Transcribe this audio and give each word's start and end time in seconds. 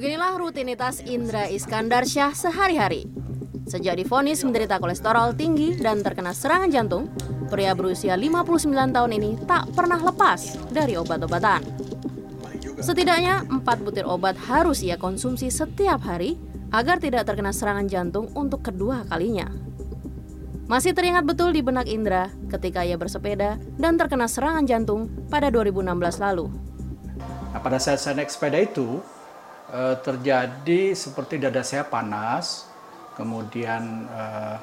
Beginilah 0.00 0.40
rutinitas 0.40 1.04
Indra 1.04 1.44
Iskandar 1.44 2.08
Syah 2.08 2.32
sehari-hari. 2.32 3.04
Sejak 3.68 4.00
difonis 4.00 4.40
menderita 4.40 4.80
kolesterol 4.80 5.36
tinggi 5.36 5.76
dan 5.76 6.00
terkena 6.00 6.32
serangan 6.32 6.72
jantung, 6.72 7.12
pria 7.52 7.76
berusia 7.76 8.16
59 8.16 8.96
tahun 8.96 9.12
ini 9.20 9.44
tak 9.44 9.68
pernah 9.76 10.00
lepas 10.00 10.56
dari 10.72 10.96
obat-obatan. 10.96 11.60
Setidaknya 12.80 13.44
4 13.44 13.60
butir 13.84 14.08
obat 14.08 14.40
harus 14.48 14.80
ia 14.80 14.96
konsumsi 14.96 15.52
setiap 15.52 16.00
hari 16.00 16.40
agar 16.72 16.96
tidak 16.96 17.28
terkena 17.28 17.52
serangan 17.52 17.84
jantung 17.84 18.32
untuk 18.32 18.64
kedua 18.64 19.04
kalinya. 19.04 19.52
Masih 20.64 20.96
teringat 20.96 21.28
betul 21.28 21.52
di 21.52 21.60
benak 21.60 21.84
Indra 21.84 22.32
ketika 22.48 22.88
ia 22.88 22.96
bersepeda 22.96 23.60
dan 23.76 24.00
terkena 24.00 24.32
serangan 24.32 24.64
jantung 24.64 25.12
pada 25.28 25.52
2016 25.52 26.24
lalu. 26.24 26.48
Nah, 27.52 27.60
pada 27.60 27.76
saat 27.76 28.00
saya 28.00 28.16
naik 28.16 28.32
sepeda 28.32 28.64
itu, 28.64 29.04
eh, 29.70 29.96
terjadi 30.02 30.92
seperti 30.92 31.40
dada 31.40 31.62
saya 31.64 31.86
panas, 31.86 32.68
kemudian 33.14 34.06
eh, 34.10 34.56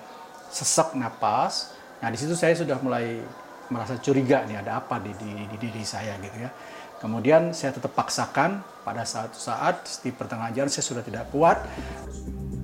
sesak 0.51 0.95
napas. 0.95 1.73
Nah, 2.03 2.13
di 2.13 2.17
situ 2.19 2.37
saya 2.37 2.53
sudah 2.53 2.77
mulai 2.83 3.19
merasa 3.67 3.99
curiga 3.99 4.47
nih 4.47 4.63
ada 4.63 4.79
apa 4.79 5.01
di, 5.01 5.11
di, 5.17 5.31
di 5.49 5.57
diri 5.59 5.83
saya 5.83 6.15
gitu 6.21 6.37
ya. 6.39 6.51
Kemudian 6.97 7.53
saya 7.53 7.77
tetap 7.77 7.93
paksakan 7.93 8.65
pada 8.81 9.05
saat 9.05 9.35
saat 9.37 9.85
di 10.01 10.09
pertengahan 10.09 10.53
jalan 10.55 10.71
saya 10.71 10.85
sudah 10.85 11.03
tidak 11.05 11.29
kuat. 11.29 11.61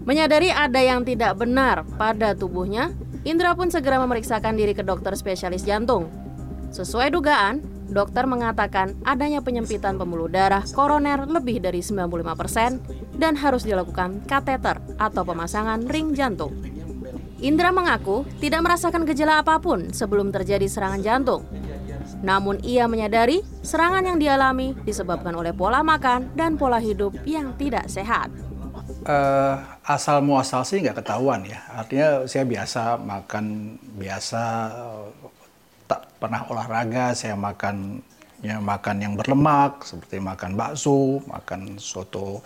Menyadari 0.04 0.50
ada 0.52 0.82
yang 0.84 1.06
tidak 1.06 1.38
benar 1.40 1.88
pada 1.96 2.36
tubuhnya, 2.36 2.92
Indra 3.24 3.56
pun 3.56 3.72
segera 3.72 4.04
memeriksakan 4.04 4.60
diri 4.60 4.76
ke 4.76 4.84
dokter 4.84 5.16
spesialis 5.16 5.64
jantung. 5.64 6.23
Sesuai 6.74 7.14
dugaan, 7.14 7.62
dokter 7.86 8.26
mengatakan 8.26 8.98
adanya 9.06 9.46
penyempitan 9.46 9.94
pembuluh 10.02 10.26
darah 10.26 10.66
koroner 10.74 11.30
lebih 11.30 11.62
dari 11.62 11.86
95% 11.86 13.14
dan 13.22 13.38
harus 13.38 13.62
dilakukan 13.62 14.26
kateter 14.26 14.82
atau 14.98 15.22
pemasangan 15.22 15.86
ring 15.86 16.18
jantung. 16.18 16.50
Indra 17.46 17.70
mengaku 17.70 18.26
tidak 18.42 18.66
merasakan 18.66 19.06
gejala 19.06 19.46
apa 19.46 19.62
pun 19.62 19.94
sebelum 19.94 20.34
terjadi 20.34 20.66
serangan 20.66 21.06
jantung. 21.06 21.46
Namun 22.26 22.58
ia 22.66 22.90
menyadari 22.90 23.46
serangan 23.62 24.10
yang 24.10 24.18
dialami 24.18 24.74
disebabkan 24.82 25.38
oleh 25.38 25.54
pola 25.54 25.86
makan 25.86 26.34
dan 26.34 26.58
pola 26.58 26.82
hidup 26.82 27.14
yang 27.30 27.54
tidak 27.54 27.86
sehat 27.86 28.34
uh, 29.08 29.56
asal 29.84 30.24
muasal 30.24 30.64
sih 30.64 30.80
nggak 30.80 31.04
ketahuan 31.04 31.44
ya. 31.44 31.60
Artinya 31.76 32.26
saya 32.28 32.48
biasa 32.48 33.00
makan 33.00 33.78
biasa 34.00 34.42
pernah 36.24 36.48
olahraga, 36.48 37.12
saya 37.12 37.36
makan 37.36 38.00
ya 38.40 38.64
makan 38.64 38.96
yang 39.04 39.14
berlemak 39.20 39.84
seperti 39.84 40.24
makan 40.24 40.56
bakso, 40.56 41.20
makan 41.28 41.76
soto 41.76 42.40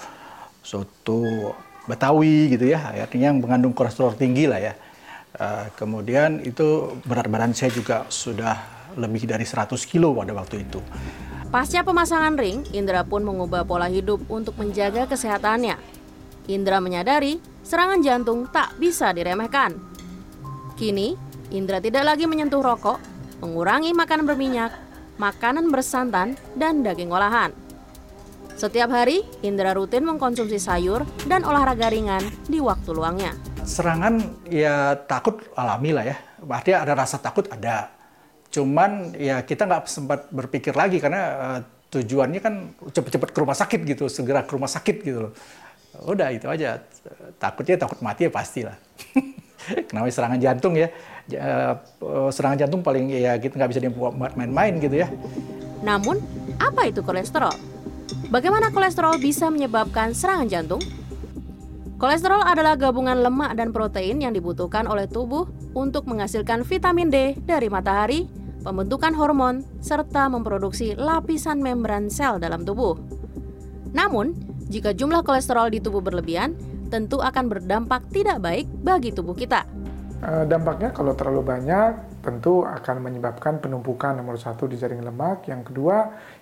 soto 0.66 1.53
Betawi 1.88 2.52
gitu 2.52 2.67
ya. 2.67 2.92
Artinya 2.98 3.31
yang 3.31 3.39
mengandung 3.39 3.72
kolesterol 3.72 4.17
tinggi 4.17 4.50
lah 4.50 4.59
ya. 4.59 4.73
Uh, 5.38 5.70
kemudian 5.78 6.42
itu 6.44 6.98
berat 7.05 7.30
badan 7.31 7.55
saya 7.55 7.72
juga 7.72 8.03
sudah 8.09 8.58
lebih 9.00 9.30
dari 9.30 9.45
100 9.48 9.72
kilo 9.88 10.11
pada 10.11 10.36
waktu 10.36 10.67
itu. 10.67 10.83
Pasca 11.48 11.80
pemasangan 11.86 12.36
ring, 12.36 12.67
Indra 12.75 13.08
pun 13.08 13.23
mengubah 13.23 13.64
pola 13.64 13.88
hidup 13.88 14.20
untuk 14.28 14.59
menjaga 14.59 15.08
kesehatannya. 15.08 15.80
Indra 16.52 16.83
menyadari 16.83 17.39
serangan 17.64 18.03
jantung 18.03 18.52
tak 18.52 18.75
bisa 18.75 19.16
diremehkan. 19.16 19.80
Kini, 20.75 21.16
Indra 21.55 21.80
tidak 21.80 22.03
lagi 22.03 22.28
menyentuh 22.28 22.59
rokok, 22.59 23.00
mengurangi 23.41 23.93
makanan 23.93 24.25
berminyak, 24.25 24.71
makanan 25.21 25.69
bersantan, 25.69 26.38
dan 26.57 26.81
daging 26.81 27.13
olahan. 27.13 27.53
Setiap 28.57 28.89
hari, 28.89 29.21
Indra 29.45 29.77
rutin 29.77 30.02
mengkonsumsi 30.02 30.57
sayur 30.57 31.05
dan 31.30 31.45
olahraga 31.45 31.93
ringan 31.93 32.25
di 32.49 32.58
waktu 32.58 32.89
luangnya. 32.89 33.37
Serangan 33.61 34.45
ya 34.49 34.98
takut 35.05 35.45
alami 35.53 35.93
lah 35.93 36.05
ya. 36.09 36.17
Berarti 36.42 36.73
ada 36.73 36.98
rasa 36.98 37.21
takut 37.21 37.45
ada. 37.53 37.93
Cuman 38.49 39.14
ya 39.14 39.45
kita 39.45 39.69
nggak 39.69 39.86
sempat 39.86 40.19
berpikir 40.33 40.73
lagi 40.73 40.98
karena 40.98 41.21
uh, 41.37 41.59
tujuannya 41.93 42.42
kan 42.42 42.73
cepat-cepat 42.89 43.30
ke 43.30 43.37
rumah 43.37 43.54
sakit 43.54 43.80
gitu, 43.86 44.09
segera 44.09 44.42
ke 44.42 44.58
rumah 44.58 44.71
sakit 44.71 45.05
gitu 45.05 45.30
loh 45.30 45.33
udah 46.05 46.30
itu 46.30 46.45
aja 46.45 46.77
takutnya 47.42 47.80
takut 47.80 47.98
mati 48.05 48.30
ya 48.30 48.31
pastilah 48.31 48.77
kenapa 49.88 50.08
serangan 50.11 50.39
jantung 50.39 50.73
ya? 50.76 50.88
Eh, 51.28 51.73
serangan 52.32 52.58
jantung 52.58 52.82
paling 52.82 53.11
ya 53.11 53.36
kita 53.36 53.60
nggak 53.60 53.72
bisa 53.76 53.82
dibuat 53.83 54.16
main-main 54.16 54.80
gitu 54.80 55.04
ya. 55.04 55.08
Namun 55.83 56.20
apa 56.58 56.88
itu 56.89 57.04
kolesterol? 57.04 57.54
Bagaimana 58.32 58.72
kolesterol 58.72 59.20
bisa 59.20 59.48
menyebabkan 59.52 60.16
serangan 60.16 60.48
jantung? 60.48 60.82
Kolesterol 61.98 62.45
adalah 62.45 62.78
gabungan 62.78 63.17
lemak 63.26 63.58
dan 63.58 63.73
protein 63.73 64.22
yang 64.22 64.30
dibutuhkan 64.30 64.86
oleh 64.86 65.10
tubuh 65.10 65.50
untuk 65.73 66.05
menghasilkan 66.05 66.61
vitamin 66.61 67.10
D 67.10 67.34
dari 67.42 67.73
matahari, 67.73 68.30
pembentukan 68.61 69.17
hormon, 69.17 69.66
serta 69.82 70.30
memproduksi 70.30 70.94
lapisan 70.94 71.58
membran 71.58 72.05
sel 72.14 72.38
dalam 72.38 72.61
tubuh. 72.61 73.02
Namun, 73.98 74.38
jika 74.70 74.94
jumlah 74.94 75.26
kolesterol 75.26 75.73
di 75.73 75.82
tubuh 75.82 76.04
berlebihan, 76.04 76.54
tentu 76.87 77.20
akan 77.20 77.45
berdampak 77.52 78.08
tidak 78.09 78.39
baik 78.39 78.67
bagi 78.81 79.11
tubuh 79.11 79.36
kita. 79.36 79.67
Eh, 80.17 80.43
dampaknya 80.49 80.89
kalau 80.89 81.14
terlalu 81.14 81.45
banyak 81.45 82.20
tentu 82.25 82.65
akan 82.65 82.95
menyebabkan 83.05 83.61
penumpukan 83.61 84.17
nomor 84.17 84.42
satu 84.42 84.65
di 84.65 84.73
jaring 84.73 85.05
lemak. 85.05 85.45
Yang 85.45 85.71
kedua, 85.71 85.98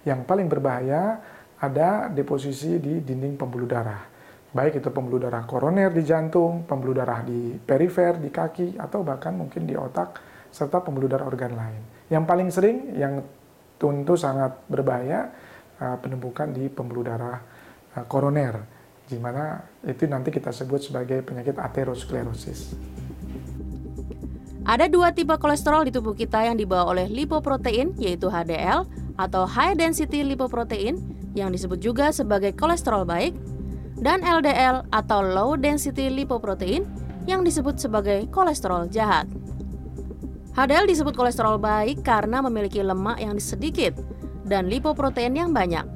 yang 0.07 0.23
paling 0.23 0.47
berbahaya 0.47 1.19
ada 1.59 2.07
deposisi 2.07 2.79
di 2.79 3.03
dinding 3.03 3.35
pembuluh 3.35 3.67
darah. 3.67 4.01
Baik 4.55 4.79
itu 4.79 4.87
pembuluh 4.87 5.19
darah 5.19 5.43
koroner 5.43 5.91
di 5.91 6.07
jantung, 6.07 6.63
pembuluh 6.63 6.95
darah 6.95 7.19
di 7.27 7.59
perifer, 7.59 8.15
di 8.15 8.31
kaki, 8.31 8.79
atau 8.79 9.03
bahkan 9.03 9.35
mungkin 9.35 9.67
di 9.67 9.75
otak, 9.75 10.23
serta 10.47 10.79
pembuluh 10.79 11.11
darah 11.11 11.27
organ 11.27 11.51
lain. 11.51 11.81
Yang 12.07 12.23
paling 12.23 12.49
sering, 12.55 12.77
yang 12.95 13.19
tentu 13.75 14.15
sangat 14.15 14.55
berbahaya, 14.71 15.27
eh, 15.83 15.97
penumpukan 15.99 16.55
di 16.55 16.71
pembuluh 16.71 17.03
darah 17.03 17.39
Eh, 17.95 18.03
koroner, 18.11 18.74
di 19.05 19.21
mana 19.21 19.61
itu 19.85 20.09
nanti 20.09 20.33
kita 20.33 20.49
sebut 20.49 20.81
sebagai 20.81 21.21
penyakit 21.21 21.57
aterosklerosis. 21.61 22.73
Ada 24.65 24.89
dua 24.89 25.13
tipe 25.13 25.37
kolesterol 25.37 25.85
di 25.85 25.91
tubuh 25.93 26.17
kita 26.17 26.41
yang 26.41 26.57
dibawa 26.57 26.89
oleh 26.89 27.05
lipoprotein, 27.05 27.93
yaitu 28.01 28.33
HDL 28.33 28.89
atau 29.13 29.45
high 29.45 29.77
density 29.77 30.25
lipoprotein 30.25 30.97
yang 31.37 31.53
disebut 31.53 31.77
juga 31.77 32.09
sebagai 32.09 32.49
kolesterol 32.57 33.05
baik, 33.05 33.37
dan 34.01 34.25
LDL 34.25 34.89
atau 34.89 35.21
low 35.21 35.53
density 35.53 36.09
lipoprotein 36.09 36.83
yang 37.29 37.45
disebut 37.45 37.77
sebagai 37.77 38.25
kolesterol 38.33 38.89
jahat. 38.89 39.29
HDL 40.55 40.87
disebut 40.87 41.13
kolesterol 41.13 41.61
baik 41.61 42.01
karena 42.01 42.41
memiliki 42.41 42.79
lemak 42.79 43.19
yang 43.19 43.35
sedikit 43.37 43.93
dan 44.47 44.65
lipoprotein 44.65 45.35
yang 45.35 45.51
banyak. 45.51 45.94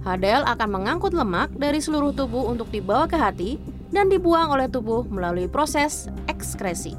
HDL 0.00 0.48
akan 0.48 0.68
mengangkut 0.80 1.12
lemak 1.12 1.52
dari 1.52 1.76
seluruh 1.76 2.16
tubuh 2.16 2.48
untuk 2.48 2.72
dibawa 2.72 3.04
ke 3.04 3.20
hati 3.20 3.60
dan 3.92 4.08
dibuang 4.08 4.48
oleh 4.48 4.70
tubuh 4.70 5.04
melalui 5.10 5.50
proses 5.50 6.08
ekskresi. 6.30 6.96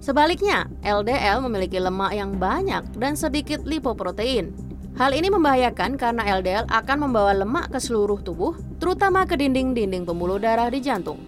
Sebaliknya, 0.00 0.70
LDL 0.86 1.42
memiliki 1.42 1.82
lemak 1.82 2.14
yang 2.14 2.38
banyak 2.38 2.84
dan 2.96 3.18
sedikit 3.18 3.66
lipoprotein. 3.66 4.54
Hal 4.96 5.12
ini 5.12 5.28
membahayakan 5.28 6.00
karena 6.00 6.24
LDL 6.40 6.64
akan 6.72 6.98
membawa 7.04 7.36
lemak 7.36 7.68
ke 7.68 7.76
seluruh 7.82 8.22
tubuh, 8.24 8.56
terutama 8.80 9.28
ke 9.28 9.36
dinding-dinding 9.36 10.08
pembuluh 10.08 10.40
darah 10.40 10.72
di 10.72 10.80
jantung. 10.80 11.20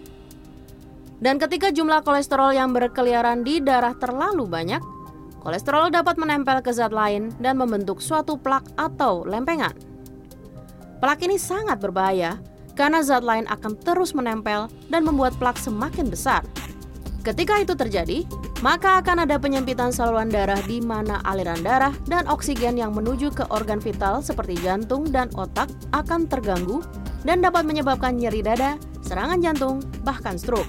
Dan 1.19 1.35
ketika 1.37 1.69
jumlah 1.69 2.01
kolesterol 2.01 2.55
yang 2.55 2.71
berkeliaran 2.71 3.43
di 3.43 3.59
darah 3.59 3.93
terlalu 3.93 4.47
banyak, 4.47 4.79
kolesterol 5.43 5.91
dapat 5.91 6.15
menempel 6.15 6.63
ke 6.63 6.71
zat 6.71 6.95
lain 6.95 7.35
dan 7.43 7.59
membentuk 7.59 7.99
suatu 7.99 8.39
plak 8.39 8.63
atau 8.79 9.27
lempengan. 9.27 9.88
Plak 10.99 11.23
ini 11.23 11.39
sangat 11.39 11.79
berbahaya 11.79 12.43
karena 12.75 12.99
zat 12.99 13.23
lain 13.23 13.47
akan 13.47 13.79
terus 13.87 14.11
menempel 14.11 14.67
dan 14.91 15.07
membuat 15.07 15.31
plak 15.39 15.55
semakin 15.55 16.11
besar. 16.11 16.43
Ketika 17.23 17.59
itu 17.59 17.71
terjadi, 17.71 18.27
maka 18.59 18.99
akan 18.99 19.23
ada 19.23 19.39
penyempitan 19.39 19.95
saluran 19.95 20.27
darah 20.27 20.59
di 20.67 20.83
mana 20.83 21.23
aliran 21.23 21.59
darah 21.63 21.95
dan 22.11 22.27
oksigen 22.27 22.75
yang 22.75 22.91
menuju 22.91 23.31
ke 23.31 23.47
organ 23.47 23.79
vital 23.79 24.19
seperti 24.19 24.59
jantung 24.59 25.07
dan 25.07 25.31
otak 25.39 25.71
akan 25.95 26.27
terganggu 26.27 26.83
dan 27.23 27.39
dapat 27.39 27.63
menyebabkan 27.63 28.19
nyeri 28.19 28.43
dada, 28.43 28.75
serangan 28.99 29.39
jantung, 29.39 29.79
bahkan 30.03 30.35
stroke. 30.35 30.67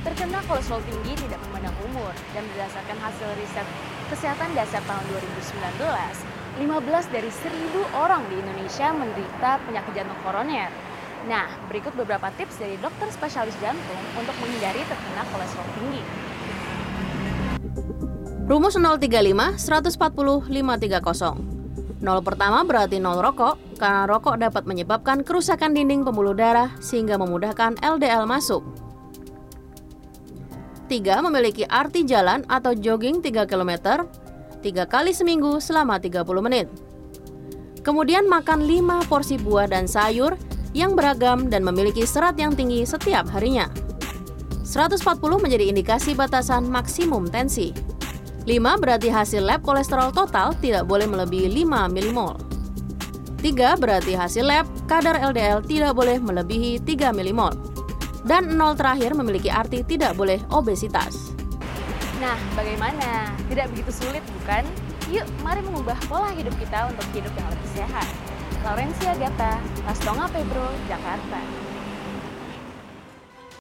Terkena 0.00 0.40
kolesterol 0.48 0.80
tinggi 0.88 1.12
tidak 1.28 1.40
memandang 1.48 1.76
umur 1.92 2.12
dan 2.32 2.44
berdasarkan 2.56 2.96
hasil 3.04 3.28
riset 3.36 3.66
kesehatan 4.08 4.48
dasar 4.56 4.80
tahun 4.88 5.04
2019, 5.12 6.39
15 6.58 7.14
dari 7.14 7.30
1000 7.30 7.94
orang 7.94 8.26
di 8.26 8.34
Indonesia 8.42 8.90
menderita 8.90 9.62
penyakit 9.68 9.92
jantung 9.94 10.18
koroner. 10.26 10.70
Nah, 11.28 11.46
berikut 11.68 11.92
beberapa 11.94 12.32
tips 12.34 12.58
dari 12.58 12.80
dokter 12.80 13.06
spesialis 13.12 13.54
jantung 13.60 14.00
untuk 14.16 14.32
menghindari 14.40 14.82
terkena 14.88 15.22
kolesterol 15.30 15.68
tinggi. 15.78 16.02
Rumus 18.50 18.74
035 18.74 19.62
140 19.62 20.50
530. 20.50 21.60
Nol 22.00 22.24
pertama 22.24 22.64
berarti 22.64 22.96
nol 22.96 23.20
rokok, 23.20 23.76
karena 23.76 24.08
rokok 24.08 24.40
dapat 24.40 24.64
menyebabkan 24.64 25.20
kerusakan 25.20 25.76
dinding 25.76 26.02
pembuluh 26.02 26.32
darah 26.32 26.72
sehingga 26.80 27.20
memudahkan 27.20 27.78
LDL 27.78 28.24
masuk. 28.24 28.64
3. 30.88 31.22
Memiliki 31.22 31.62
arti 31.68 32.02
jalan 32.02 32.42
atau 32.50 32.74
jogging 32.74 33.22
3 33.22 33.46
km, 33.46 34.02
3 34.60 34.84
kali 34.86 35.16
seminggu 35.16 35.56
selama 35.58 35.96
30 35.96 36.24
menit. 36.44 36.68
Kemudian 37.80 38.28
makan 38.28 38.68
5 38.68 39.08
porsi 39.08 39.40
buah 39.40 39.64
dan 39.64 39.88
sayur 39.88 40.36
yang 40.76 40.94
beragam 40.94 41.48
dan 41.48 41.64
memiliki 41.64 42.04
serat 42.04 42.36
yang 42.36 42.52
tinggi 42.52 42.84
setiap 42.84 43.26
harinya. 43.32 43.66
140 44.62 45.02
menjadi 45.42 45.66
indikasi 45.66 46.14
batasan 46.14 46.68
maksimum 46.68 47.26
tensi. 47.26 47.74
5 48.46 48.82
berarti 48.82 49.10
hasil 49.10 49.42
lab 49.42 49.64
kolesterol 49.66 50.14
total 50.14 50.54
tidak 50.62 50.86
boleh 50.86 51.08
melebihi 51.08 51.66
5 51.66 51.90
mmol. 51.90 52.38
3 53.40 53.80
berarti 53.80 54.12
hasil 54.14 54.44
lab 54.44 54.68
kadar 54.84 55.16
LDL 55.18 55.64
tidak 55.64 55.96
boleh 55.96 56.20
melebihi 56.20 56.84
3 56.84 57.16
mmol. 57.16 57.56
Dan 58.28 58.52
0 58.54 58.76
terakhir 58.76 59.16
memiliki 59.16 59.48
arti 59.48 59.80
tidak 59.82 60.12
boleh 60.14 60.38
obesitas. 60.52 61.39
Nah, 62.20 62.36
bagaimana? 62.52 63.32
Tidak 63.48 63.66
begitu 63.72 63.88
sulit 63.96 64.20
bukan? 64.40 64.68
Yuk, 65.08 65.24
mari 65.40 65.64
mengubah 65.64 65.96
pola 66.04 66.28
hidup 66.36 66.52
kita 66.60 66.92
untuk 66.92 67.08
hidup 67.16 67.32
yang 67.32 67.48
lebih 67.48 67.68
sehat. 67.72 68.04
Laurencia 68.60 69.16
Gata, 69.16 69.56
Lastonga 69.88 70.28
Pebro, 70.28 70.68
Jakarta. 70.84 71.40